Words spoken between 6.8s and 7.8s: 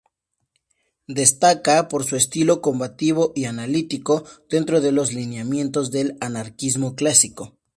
clásico.